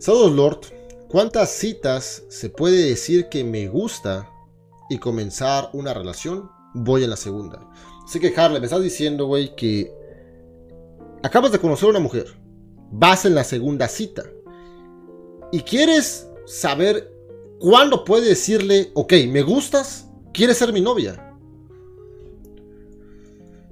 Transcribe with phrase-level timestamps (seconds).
[0.00, 0.60] Saludos, Lord.
[1.08, 4.30] ¿Cuántas citas se puede decir que me gusta
[4.88, 6.48] y comenzar una relación?
[6.72, 7.68] Voy en la segunda.
[8.06, 9.92] Así que, Harley, me estás diciendo, güey, que
[11.22, 12.34] acabas de conocer a una mujer.
[12.90, 14.24] Vas en la segunda cita.
[15.52, 17.12] Y quieres saber
[17.58, 21.36] cuándo puede decirle, ok, me gustas, quieres ser mi novia.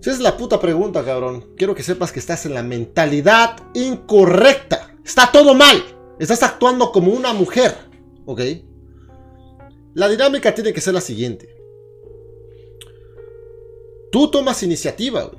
[0.02, 4.94] Si es la puta pregunta, cabrón, quiero que sepas que estás en la mentalidad incorrecta.
[5.02, 5.97] Está todo mal.
[6.18, 7.76] Estás actuando como una mujer.
[8.26, 8.40] ¿Ok?
[9.94, 11.56] La dinámica tiene que ser la siguiente.
[14.10, 15.30] Tú tomas iniciativa,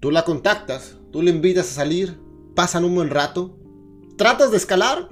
[0.00, 2.20] Tú la contactas, tú le invitas a salir,
[2.54, 3.58] pasan un buen rato,
[4.16, 5.08] tratas de escalar,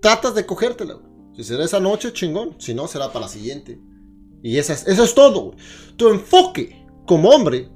[0.00, 0.98] tratas de cogértela.
[1.36, 2.56] Si será esa noche, chingón.
[2.58, 3.80] Si no, será para la siguiente.
[4.42, 5.54] Y eso es, eso es todo,
[5.96, 7.70] Tu enfoque como hombre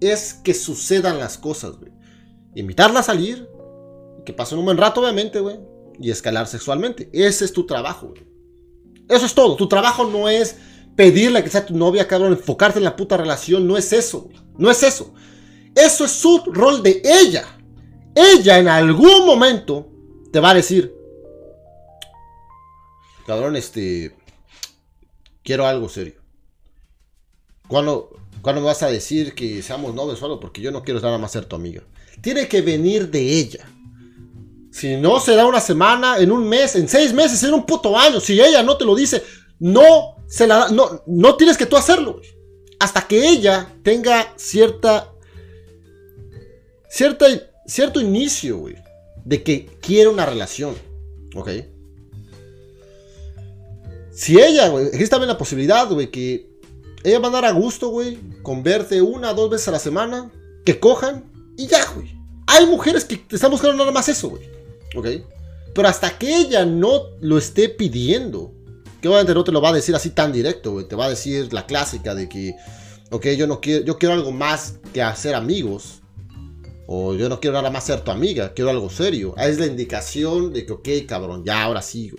[0.00, 1.92] es que sucedan las cosas, güey.
[2.54, 3.48] Invitarla a salir,
[4.24, 5.58] que pasen un buen rato, obviamente, güey.
[6.00, 7.08] Y escalar sexualmente.
[7.12, 8.14] Ese es tu trabajo.
[9.08, 9.56] Eso es todo.
[9.56, 10.56] Tu trabajo no es
[10.96, 13.66] pedirle que sea tu novia, cabrón, enfocarte en la puta relación.
[13.66, 15.12] No es eso, No es eso.
[15.74, 17.44] Eso es su rol de ella.
[18.14, 19.88] Ella en algún momento
[20.30, 20.94] te va a decir,
[23.26, 24.14] cabrón, este,
[25.42, 26.14] quiero algo serio.
[27.66, 30.38] Cuando, cuando me vas a decir que seamos novios o algo?
[30.38, 31.82] Porque yo no quiero nada más ser tu amiga.
[32.20, 33.68] Tiene que venir de ella.
[34.74, 38.18] Si no será una semana, en un mes, en seis meses, en un puto año.
[38.18, 39.22] Si ella no te lo dice,
[39.60, 42.20] no se la no, no tienes que tú hacerlo.
[42.80, 45.12] Hasta que ella tenga cierta
[46.88, 47.24] cierta
[47.64, 48.74] cierto inicio, güey,
[49.24, 50.74] de que quiere una relación,
[51.36, 51.50] ¿ok?
[54.12, 56.50] Si ella, güey, existe también la posibilidad, güey, que
[57.04, 60.32] ella va a dar a gusto, güey, con verte una dos veces a la semana,
[60.64, 62.12] que cojan y ya, güey.
[62.48, 64.53] Hay mujeres que te están buscando nada más eso, güey.
[64.94, 65.06] ¿Ok?
[65.74, 68.52] Pero hasta que ella no lo esté pidiendo,
[69.00, 70.86] que obviamente no te lo va a decir así tan directo.
[70.86, 72.54] Te va a decir la clásica de que,
[73.10, 76.00] ok, yo no quiero, yo quiero algo más que hacer amigos.
[76.86, 79.34] O yo no quiero nada más ser tu amiga, quiero algo serio.
[79.36, 82.12] Ahí es la indicación de que, ok, cabrón, ya ahora sí.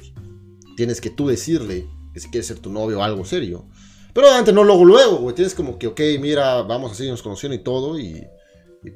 [0.76, 3.68] Tienes que tú decirle que si quieres ser tu novio o algo serio.
[4.14, 5.36] Pero obviamente no luego, luego, güey.
[5.36, 8.00] Tienes como que, ok, mira, vamos a seguirnos conociendo y todo.
[8.00, 8.28] Y,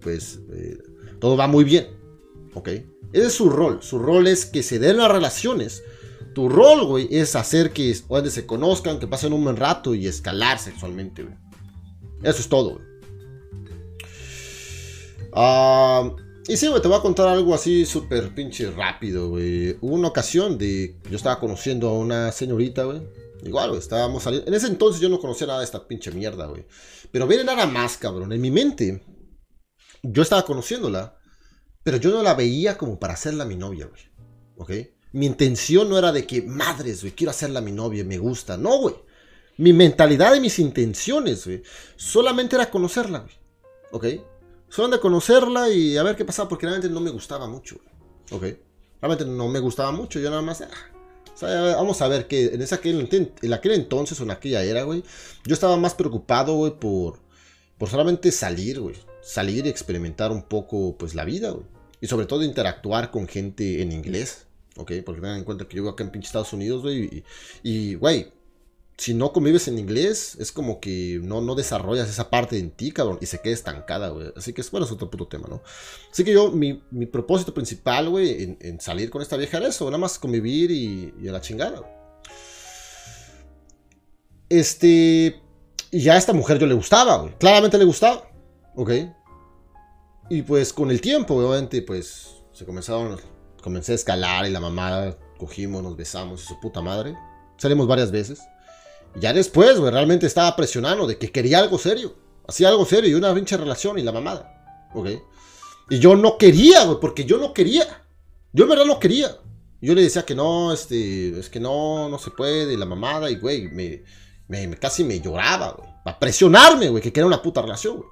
[0.02, 0.78] pues eh,
[1.20, 1.99] todo va muy bien.
[2.54, 2.68] ¿Ok?
[3.14, 3.82] Ese es su rol.
[3.82, 5.84] Su rol es que se den las relaciones.
[6.34, 10.60] Tu rol, güey, es hacer que se conozcan, que pasen un buen rato y escalar
[10.60, 11.36] sexualmente, güey.
[12.24, 12.80] Eso es todo.
[15.34, 16.16] Ah,
[16.48, 19.78] y sí, güey, te voy a contar algo así súper pinche rápido, güey.
[19.81, 20.98] Hubo una ocasión de.
[21.10, 23.02] Yo estaba conociendo a una señorita, güey.
[23.44, 24.48] Igual, estábamos saliendo.
[24.48, 26.66] En ese entonces yo no conocía nada de esta pinche mierda, güey.
[27.12, 28.34] Pero viene nada más, cabrón.
[28.34, 29.04] En mi mente,
[30.04, 31.19] yo estaba conociéndola,
[31.84, 34.02] pero yo no la veía como para hacerla mi novia, güey.
[34.58, 34.72] ¿Ok?
[35.12, 38.58] Mi intención no era de que, madres, güey, quiero hacerla mi novia, me gusta.
[38.58, 38.96] No, güey.
[39.58, 41.64] Mi mentalidad y mis intenciones, güey,
[41.96, 43.34] solamente era conocerla, güey.
[43.92, 44.06] ¿Ok?
[44.70, 48.52] Solamente conocerla y a ver qué pasaba, porque realmente no me gustaba mucho, güey.
[48.54, 48.60] ¿Ok?
[49.02, 50.62] Realmente no me gustaba mucho, yo nada más...
[50.62, 53.08] Ah, vamos a ver que en, ese aquel,
[53.42, 55.04] en aquel entonces o en aquella era, güey,
[55.46, 57.20] yo estaba más preocupado, güey, por,
[57.78, 58.96] por solamente salir, güey.
[59.30, 61.56] Salir y experimentar un poco, pues, la vida.
[62.02, 64.92] Y sobre todo interactuar con gente en inglés, ¿ok?
[65.06, 67.24] Porque tengan en cuenta que yo vivo acá en pinche Estados Unidos, güey.
[67.62, 68.32] Y, güey,
[68.98, 72.92] si no convives en inglés, es como que no, no desarrollas esa parte en ti,
[72.92, 74.34] cabrón, y se queda estancada, güey.
[74.36, 75.62] Así que, bueno, es otro puto tema, ¿no?
[76.12, 76.74] Así que yo, mi,
[77.06, 81.28] propósito principal, güey, en, salir con esta vieja era eso, nada más convivir y, y
[81.28, 81.84] a la chingada,
[84.50, 85.40] Este.
[85.92, 87.38] Y ya a esta mujer yo le gustaba, güey.
[87.38, 88.28] Claramente le gustaba,
[88.76, 88.92] ¿ok?
[90.30, 93.20] Y pues con el tiempo, obviamente, pues se comenzaron.
[93.62, 97.16] Comencé a escalar y la mamá cogimos, nos besamos y su puta madre.
[97.58, 98.40] Salimos varias veces.
[99.16, 102.16] Ya después, güey, realmente estaba presionando de que quería algo serio.
[102.48, 104.90] Hacía algo serio y una pinche relación y la mamada.
[104.94, 105.10] ¿Ok?
[105.90, 108.06] Y yo no quería, güey, porque yo no quería.
[108.54, 109.36] Yo en verdad no quería.
[109.82, 113.32] Yo le decía que no, este, es que no, no se puede, y la mamada,
[113.32, 114.04] y güey, me,
[114.48, 115.90] me, casi me lloraba, güey.
[116.04, 118.10] Para presionarme, güey, que quería una puta relación, güey.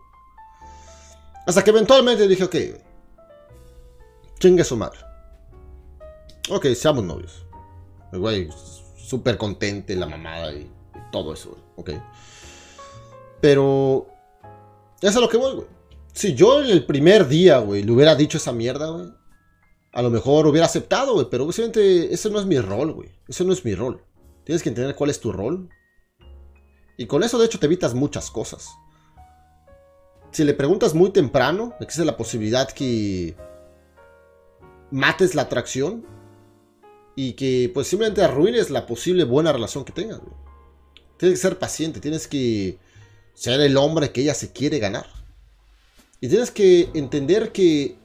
[1.47, 2.55] Hasta que eventualmente dije, ok,
[4.37, 4.99] chingue su madre.
[6.49, 7.45] Ok, seamos novios.
[8.11, 8.49] Güey,
[8.97, 10.69] súper contente la mamada y
[11.09, 11.91] todo eso, ok.
[13.39, 14.07] Pero,
[15.01, 15.67] eso es a lo que voy, güey.
[16.13, 19.07] Si yo en el primer día, güey, le hubiera dicho esa mierda, güey,
[19.93, 23.09] a lo mejor hubiera aceptado, güey, pero obviamente ese no es mi rol, güey.
[23.25, 24.03] Ese no es mi rol.
[24.43, 25.69] Tienes que entender cuál es tu rol.
[26.97, 28.69] Y con eso, de hecho, te evitas muchas cosas.
[30.37, 33.35] Si le preguntas muy temprano, existe la posibilidad que
[34.91, 36.05] mates la atracción.
[37.15, 40.21] y que pues simplemente arruines la posible buena relación que tengas.
[41.17, 42.77] Tienes que ser paciente, tienes que
[43.33, 45.07] ser el hombre que ella se quiere ganar.
[46.21, 47.95] Y tienes que entender que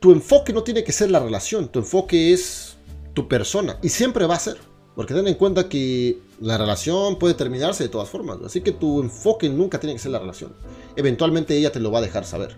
[0.00, 2.74] tu enfoque no tiene que ser la relación, tu enfoque es
[3.14, 4.58] tu persona y siempre va a ser.
[4.94, 8.38] Porque ten en cuenta que la relación puede terminarse de todas formas.
[8.44, 10.52] Así que tu enfoque nunca tiene que ser la relación.
[10.96, 12.56] Eventualmente ella te lo va a dejar saber.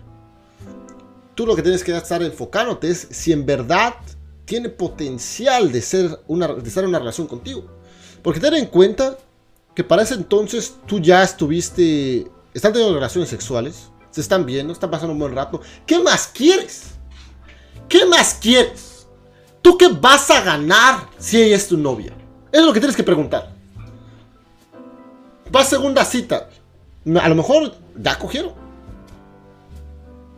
[1.33, 3.95] Tú lo que tienes que estar enfocándote es si en verdad
[4.45, 7.65] tiene potencial de, ser una, de estar en una relación contigo.
[8.21, 9.17] Porque ten en cuenta
[9.73, 14.91] que para ese entonces tú ya estuviste, están teniendo relaciones sexuales, se están viendo, están
[14.91, 15.61] pasando un buen rato.
[15.85, 16.83] ¿Qué más quieres?
[17.89, 19.07] ¿Qué más quieres?
[19.61, 22.13] ¿Tú qué vas a ganar si ella es tu novia?
[22.55, 23.51] Es lo que tienes que preguntar.
[25.53, 26.47] Va a segunda cita.
[27.21, 28.53] A lo mejor ya cogieron.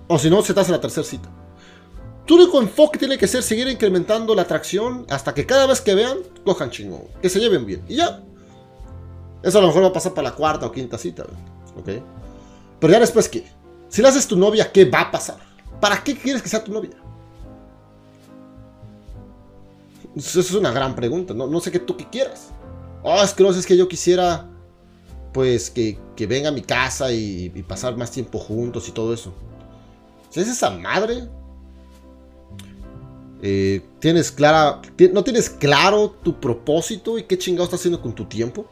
[0.07, 1.29] O si no, se te hace la tercera cita.
[2.25, 5.93] Tu único enfoque tiene que ser seguir incrementando la atracción hasta que cada vez que
[5.93, 7.03] vean, cojan chingón.
[7.21, 7.85] Que se lleven bien.
[7.87, 8.23] Y ya.
[9.43, 11.23] Eso a lo mejor va a pasar para la cuarta o quinta cita.
[11.75, 12.01] ¿Ok?
[12.79, 13.47] Pero ya después, ¿qué?
[13.89, 15.37] Si le haces tu novia, ¿qué va a pasar?
[15.79, 16.97] ¿Para qué quieres que sea tu novia?
[20.17, 21.33] Eso es una gran pregunta.
[21.33, 22.49] No, no sé qué tú qué quieras.
[23.03, 24.49] Oh, es que no sé, es que yo quisiera,
[25.33, 29.33] pues, que, que venga a mi casa y, pasar más tiempo juntos y todo eso.
[30.29, 31.27] Si es esa madre,
[33.41, 34.81] eh, tienes clara,
[35.13, 38.65] no tienes claro tu propósito y qué chingado estás haciendo con tu tiempo.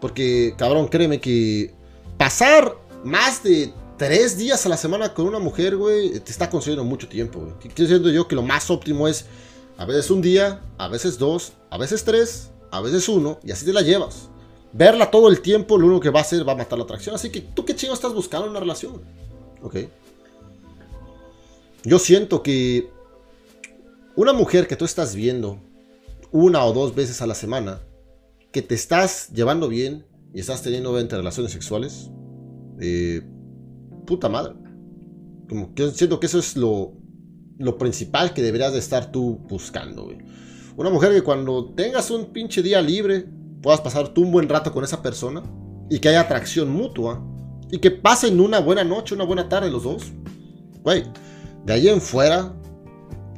[0.00, 1.74] Porque, cabrón, créeme que
[2.16, 6.84] pasar más de tres días a la semana con una mujer, güey, te está consumiendo
[6.84, 7.40] mucho tiempo.
[7.60, 9.26] Quiero diciendo yo que lo más óptimo es
[9.78, 13.64] a veces un día, a veces dos, a veces tres, a veces uno, y así
[13.64, 14.30] te la llevas.
[14.72, 17.14] Verla todo el tiempo, lo único que va a hacer va a matar la atracción.
[17.14, 19.02] Así que, ¿tú qué chingo estás buscando en una relación?
[19.62, 19.76] Ok.
[21.84, 22.90] Yo siento que
[24.16, 25.60] una mujer que tú estás viendo
[26.32, 27.80] una o dos veces a la semana,
[28.50, 32.10] que te estás llevando bien y estás teniendo 20 relaciones sexuales,
[32.80, 33.22] eh,
[34.06, 34.54] puta madre.
[35.48, 36.92] Como que siento que eso es lo,
[37.58, 40.18] lo principal que deberías de estar tú buscando, güey.
[40.76, 43.26] Una mujer que cuando tengas un pinche día libre,
[43.62, 45.42] puedas pasar tú un buen rato con esa persona
[45.88, 47.22] y que haya atracción mutua
[47.70, 50.04] y que pasen una buena noche, una buena tarde los dos.
[50.82, 51.04] Güey,
[51.64, 52.52] de ahí en fuera,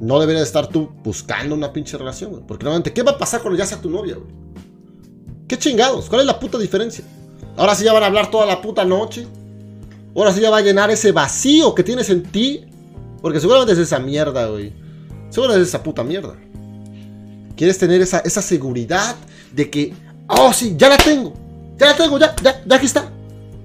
[0.00, 2.42] no deberías estar tú buscando una pinche relación, güey.
[2.46, 4.28] Porque normalmente, ¿qué va a pasar cuando ya sea tu novia, güey?
[5.46, 6.08] ¿Qué chingados?
[6.08, 7.04] ¿Cuál es la puta diferencia?
[7.56, 9.26] Ahora sí ya van a hablar toda la puta noche.
[10.14, 12.66] Ahora sí ya va a llenar ese vacío que tienes en ti.
[13.20, 14.72] Porque seguramente es esa mierda, güey.
[15.30, 16.36] Seguramente es esa puta mierda.
[17.56, 19.16] Quieres tener esa, esa seguridad
[19.52, 19.94] de que,
[20.28, 21.32] oh sí, ya la tengo.
[21.76, 23.10] Ya la tengo, ya, ya, ya aquí está.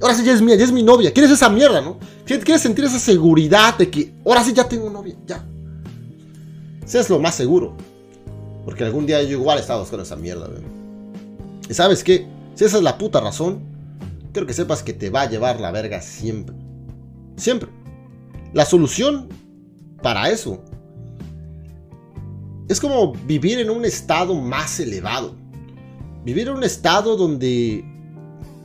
[0.01, 1.13] Ahora sí ya es mía, ya es mi novia.
[1.13, 1.97] Quieres esa mierda, ¿no?
[2.25, 5.45] Quieres sentir esa seguridad de que, ahora sí ya tengo novia, ya.
[6.83, 7.75] Ese es lo más seguro.
[8.65, 10.63] Porque algún día yo igual estaba buscando esa mierda, güey.
[11.69, 12.27] Y sabes qué?
[12.55, 13.61] Si esa es la puta razón,
[14.31, 16.55] quiero que sepas que te va a llevar la verga siempre.
[17.37, 17.69] Siempre.
[18.53, 19.29] La solución
[20.03, 20.61] para eso
[22.67, 25.35] es como vivir en un estado más elevado.
[26.23, 27.85] Vivir en un estado donde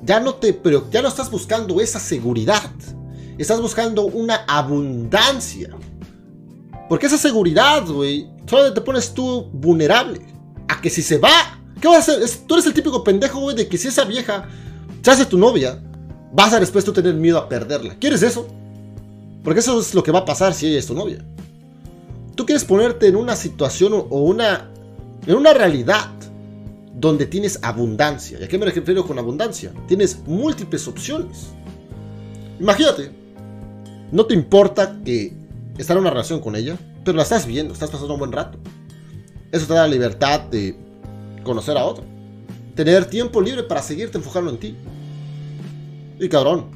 [0.03, 2.71] ya no te pero ya no estás buscando esa seguridad.
[3.37, 5.71] Estás buscando una abundancia.
[6.89, 10.21] Porque esa seguridad, güey, solo te pones tú vulnerable.
[10.69, 12.47] A que si se va, ¿qué vas a hacer?
[12.47, 14.49] tú eres el típico pendejo, güey, de que si esa vieja
[15.03, 15.83] se hace tu novia,
[16.33, 17.97] vas a después tú tener miedo a perderla.
[17.99, 18.49] ¿Quieres eso?
[19.43, 21.25] Porque eso es lo que va a pasar si ella es tu novia.
[22.35, 24.71] Tú quieres ponerte en una situación o una,
[25.27, 26.11] en una realidad
[26.95, 28.39] donde tienes abundancia.
[28.41, 29.73] ¿Y a qué me refiero con abundancia?
[29.87, 31.49] Tienes múltiples opciones.
[32.61, 33.11] Imagínate,
[34.11, 35.33] no te importa que
[35.79, 38.59] estar en una relación con ella, pero la estás viendo, estás pasando un buen rato.
[39.53, 40.77] Eso te da la libertad de
[41.45, 42.05] conocer a otro.
[42.75, 44.77] Tener tiempo libre para seguirte enfocando en ti.
[46.21, 46.67] Y cabrón,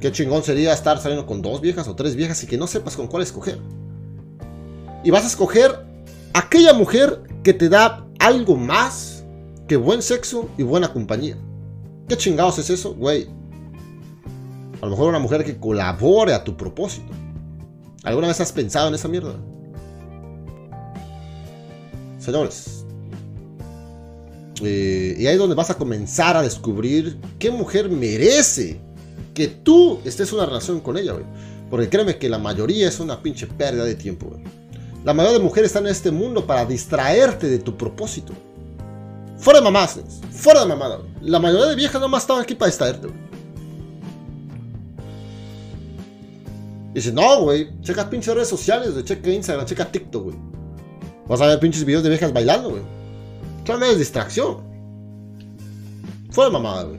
[0.00, 2.96] qué chingón sería estar saliendo con dos viejas o tres viejas y que no sepas
[2.96, 3.58] con cuál escoger.
[5.04, 5.84] Y vas a escoger
[6.34, 9.24] aquella mujer que te da algo más
[9.66, 11.36] que buen sexo y buena compañía.
[12.08, 13.28] ¿Qué chingados es eso, güey?
[14.80, 17.12] A lo mejor una mujer que colabore a tu propósito.
[18.04, 19.34] ¿Alguna vez has pensado en esa mierda?
[22.18, 22.84] Señores.
[24.62, 28.80] Eh, y ahí es donde vas a comenzar a descubrir qué mujer merece
[29.38, 31.24] que tú estés en una relación con ella, güey.
[31.70, 34.42] Porque créeme que la mayoría es una pinche pérdida de tiempo, güey.
[35.04, 38.32] La mayoría de mujeres están en este mundo para distraerte de tu propósito.
[39.36, 40.00] Fuera de mamás,
[40.32, 40.98] fuera de mamada.
[41.22, 43.20] La mayoría de viejas nomás estaban aquí para distraerte, güey.
[46.94, 50.36] Dice, no, güey, checa pinches redes sociales, güey, checa Instagram, checa TikTok, güey.
[51.28, 52.82] Vas a ver pinches videos de viejas bailando, güey.
[53.64, 54.56] Solamente es distracción.
[56.30, 56.98] Fue de mamada, güey.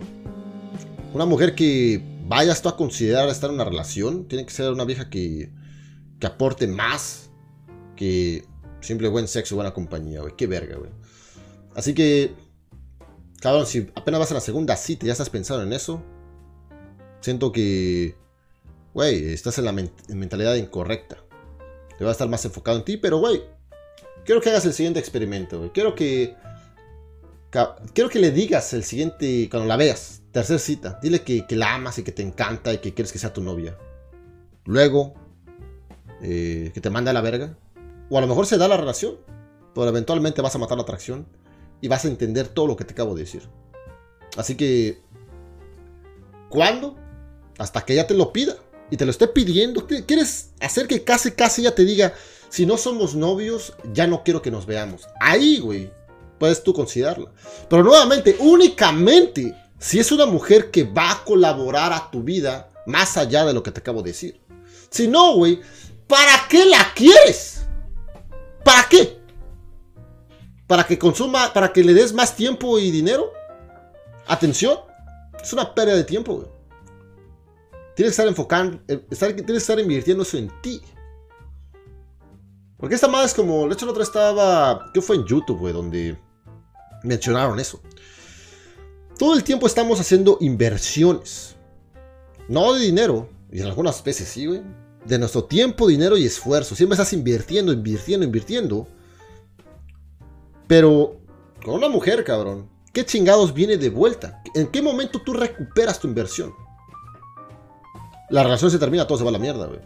[1.14, 4.86] Una mujer que vayas tú a considerar estar en una relación, tiene que ser una
[4.86, 5.52] vieja que,
[6.20, 7.32] que aporte más
[7.96, 8.46] que
[8.82, 10.36] simple buen sexo buena compañía, güey.
[10.38, 10.92] Qué verga, güey.
[11.76, 12.36] Así que,
[13.42, 16.04] cabrón, si apenas vas a la segunda cita y ya estás pensando en eso,
[17.20, 18.16] siento que,
[18.94, 21.18] güey, estás en la mentalidad incorrecta.
[21.98, 23.42] Te va a estar más enfocado en ti, pero, güey,
[24.24, 25.72] quiero que hagas el siguiente experimento, güey.
[25.72, 26.36] Quiero que,
[27.94, 31.98] quiero que le digas el siguiente, cuando la veas, Tercer cita, dile que, la amas
[31.98, 33.76] y que te encanta y que quieres que sea tu novia.
[34.66, 35.16] Luego,
[36.22, 37.58] eh, que te manda a la verga.
[38.12, 39.18] O a lo mejor se da la relación,
[39.74, 41.28] pero eventualmente vas a matar la atracción
[41.82, 43.42] y vas a entender todo lo que te acabo de decir.
[44.38, 45.02] Así que,
[46.50, 46.96] ¿cuándo?
[47.58, 48.56] Hasta que ella te lo pida
[48.92, 49.88] y te lo esté pidiendo.
[49.88, 52.14] ¿Quieres hacer que casi, casi ella te diga,
[52.50, 55.08] si no somos novios, ya no quiero que nos veamos?
[55.20, 55.92] Ahí, güey,
[56.40, 57.32] puedes tú considerarla.
[57.70, 63.16] Pero nuevamente, únicamente si es una mujer que va a colaborar a tu vida más
[63.18, 64.40] allá de lo que te acabo de decir.
[64.90, 65.62] Si no, güey,
[66.06, 67.66] ¿para qué la quieres?
[68.64, 69.20] ¿Para qué?
[70.68, 73.32] ¿Para que consuma, para que le des más tiempo y dinero?
[74.28, 74.80] ¿Atención?
[75.42, 76.48] Es una pérdida de tiempo, güey.
[77.96, 80.82] Tienes que estar enfocando, eh, tienes que estar invirtiendo eso en ti.
[82.78, 85.74] Porque esta madre es como, de hecho el otro estaba, ¿qué fue en YouTube, güey?
[85.74, 86.18] Donde
[87.04, 87.82] mencionaron eso.
[89.18, 91.56] Todo el tiempo estamos haciendo inversiones.
[92.48, 94.62] No de dinero, y en algunas veces sí, güey.
[95.06, 96.76] De nuestro tiempo, dinero y esfuerzo.
[96.76, 98.88] Siempre estás invirtiendo, invirtiendo, invirtiendo.
[100.68, 101.20] Pero
[101.64, 104.42] con una mujer, cabrón, ¿qué chingados viene de vuelta?
[104.56, 106.54] ¿En qué momento tú recuperas tu inversión?
[108.30, 109.80] La relación se termina, todo se va a la mierda, güey.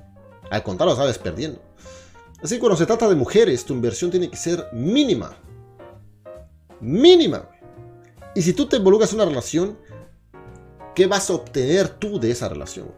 [0.52, 1.62] Al contrario, sabes perdiendo.
[2.44, 5.38] Así que cuando se trata de mujeres, tu inversión tiene que ser mínima.
[6.84, 7.50] Mínima.
[8.36, 9.78] Y si tú te involucras en una relación,
[10.94, 12.92] ¿qué vas a obtener tú de esa relación?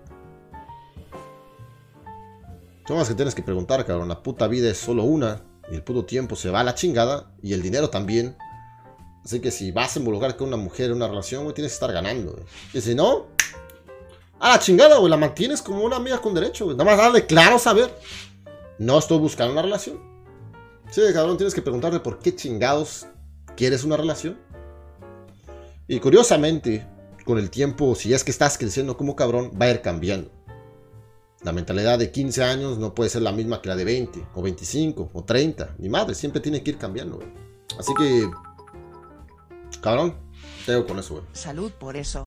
[2.88, 4.08] Son las que tienes que preguntar, cabrón.
[4.08, 5.44] La puta vida es solo una.
[5.72, 7.32] Y el puto tiempo se va a la chingada.
[7.44, 8.36] Y el dinero también.
[9.24, 11.76] Así que si vas a involucrar con una mujer en una relación, güey, tienes que
[11.76, 12.36] estar ganando,
[12.74, 13.28] Y si no,
[14.40, 15.10] a la chingada, güey.
[15.10, 16.78] La mantienes como una amiga con derecho, güey.
[16.78, 17.96] Nada más darle claro saber.
[18.80, 20.00] No estoy buscando una relación.
[20.92, 23.08] Sí, cabrón, tienes que preguntarte por qué chingados
[23.56, 24.38] quieres una relación.
[25.88, 26.88] Y curiosamente,
[27.26, 30.32] con el tiempo, si es que estás creciendo como cabrón, va a ir cambiando.
[31.44, 34.42] La mentalidad de 15 años no puede ser la misma que la de 20, o
[34.42, 35.76] 25, o 30.
[35.78, 37.20] Ni madre, siempre tiene que ir cambiando.
[37.78, 38.28] Así que,
[39.80, 40.16] cabrón,
[40.66, 41.26] tengo con eso, güey.
[41.34, 42.25] Salud por eso.